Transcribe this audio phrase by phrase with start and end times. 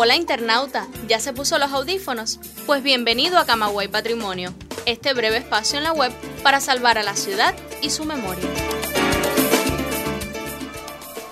[0.00, 2.38] Hola internauta, ¿ya se puso los audífonos?
[2.66, 4.54] Pues bienvenido a Camagüey Patrimonio,
[4.86, 6.12] este breve espacio en la web
[6.44, 8.48] para salvar a la ciudad y su memoria.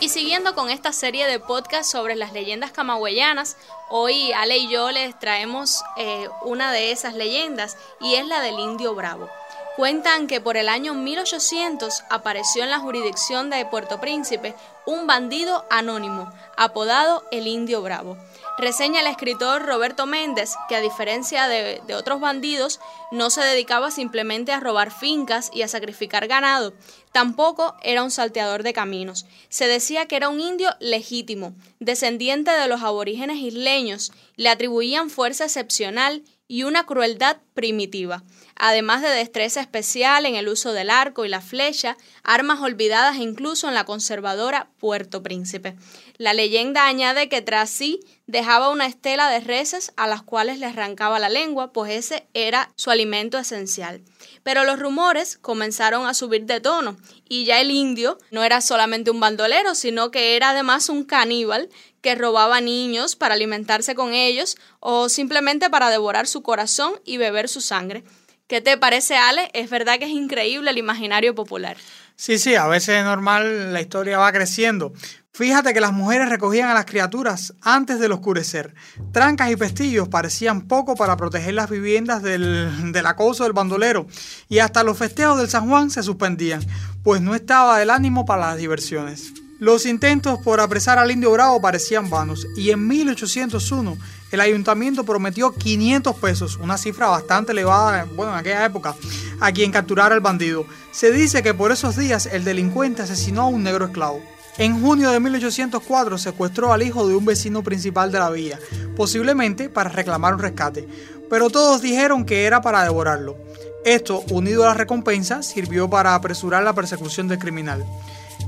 [0.00, 3.56] Y siguiendo con esta serie de podcasts sobre las leyendas camagüeyanas,
[3.88, 8.58] hoy Ale y yo les traemos eh, una de esas leyendas y es la del
[8.58, 9.30] Indio Bravo.
[9.76, 14.54] Cuentan que por el año 1800 apareció en la jurisdicción de Puerto Príncipe
[14.86, 18.16] un bandido anónimo, apodado el Indio Bravo.
[18.56, 22.80] Reseña el escritor Roberto Méndez que a diferencia de, de, otros bandidos
[23.12, 26.72] no se dedicaba simplemente a robar fincas y a sacrificar ganado,
[27.12, 29.26] tampoco era un salteador de caminos.
[29.50, 35.44] Se decía que era un indio legítimo, descendiente de los aborígenes isleños, le atribuían fuerza
[35.44, 38.22] excepcional y una crueldad primitiva,
[38.54, 43.68] además de destreza especial en el uso del arco y la flecha, armas olvidadas incluso
[43.68, 45.76] en la conservadora Puerto Príncipe.
[46.18, 50.66] La leyenda añade que tras sí dejaba una estela de reses a las cuales le
[50.66, 54.02] arrancaba la lengua, pues ese era su alimento esencial.
[54.42, 56.96] Pero los rumores comenzaron a subir de tono
[57.28, 61.68] y ya el indio no era solamente un bandolero, sino que era además un caníbal
[62.00, 67.48] que robaba niños para alimentarse con ellos o simplemente para devorar su corazón y beber
[67.48, 68.04] su sangre.
[68.46, 69.50] ¿Qué te parece, Ale?
[69.54, 71.76] Es verdad que es increíble el imaginario popular.
[72.14, 74.92] Sí, sí, a veces es normal, la historia va creciendo.
[75.36, 78.74] Fíjate que las mujeres recogían a las criaturas antes del oscurecer.
[79.12, 84.06] Trancas y pestillos parecían poco para proteger las viviendas del, del, acoso del bandolero
[84.48, 86.64] y hasta los festejos del San Juan se suspendían,
[87.02, 89.34] pues no estaba el ánimo para las diversiones.
[89.58, 93.98] Los intentos por apresar al indio bravo parecían vanos y en 1801
[94.30, 98.96] el ayuntamiento prometió 500 pesos, una cifra bastante elevada, bueno, en aquella época,
[99.40, 100.64] a quien capturara al bandido.
[100.92, 104.35] Se dice que por esos días el delincuente asesinó a un negro esclavo.
[104.58, 108.58] En junio de 1804 secuestró al hijo de un vecino principal de la villa,
[108.96, 110.88] posiblemente para reclamar un rescate,
[111.28, 113.36] pero todos dijeron que era para devorarlo.
[113.84, 117.84] Esto, unido a la recompensa, sirvió para apresurar la persecución del criminal.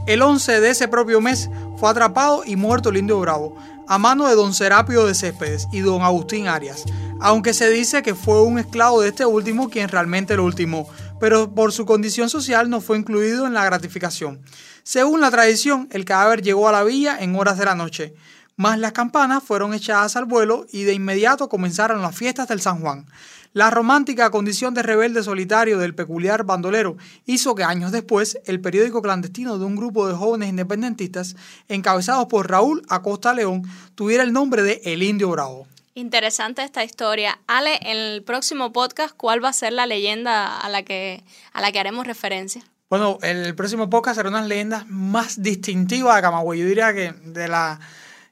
[0.07, 4.29] El 11 de ese propio mes fue atrapado y muerto el indio bravo, a mano
[4.29, 6.85] de don Serapio de Céspedes y don Agustín Arias,
[7.21, 10.89] aunque se dice que fue un esclavo de este último quien realmente lo ultimó,
[11.21, 14.41] pero por su condición social no fue incluido en la gratificación.
[14.83, 18.15] Según la tradición, el cadáver llegó a la villa en horas de la noche,
[18.57, 22.81] mas las campanas fueron echadas al vuelo y de inmediato comenzaron las fiestas del San
[22.81, 23.07] Juan.
[23.55, 29.01] La romántica condición de rebelde solitario del peculiar bandolero hizo que años después el periódico
[29.01, 31.35] clandestino de un grupo de jóvenes independentistas,
[31.69, 33.63] encabezados por Raúl Acosta León,
[33.95, 35.67] tuviera el nombre de El Indio Bravo.
[35.95, 37.39] Interesante esta historia.
[37.47, 41.61] Ale, en el próximo podcast, ¿cuál va a ser la leyenda a la que, a
[41.61, 42.63] la que haremos referencia?
[42.89, 46.61] Bueno, el próximo podcast será una leyenda más distintiva de Camagüey.
[46.61, 47.81] Yo diría que de la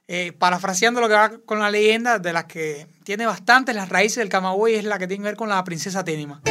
[0.07, 4.17] eh, parafraseando lo que va con la leyenda, de las que tiene bastante las raíces
[4.17, 6.41] del Camagüey, es la que tiene que ver con la princesa Ténima.